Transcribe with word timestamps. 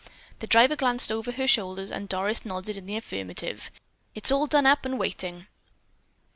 The 0.39 0.47
driver 0.47 0.75
glanced 0.75 1.11
over 1.11 1.31
her 1.33 1.47
shoulder 1.47 1.87
and 1.93 2.09
Doris 2.09 2.43
nodded 2.43 2.75
in 2.75 2.87
the 2.87 2.97
affirmative. 2.97 3.69
"It's 4.15 4.31
all 4.31 4.47
done 4.47 4.65
up 4.65 4.83
and 4.83 4.97
waiting." 4.97 5.45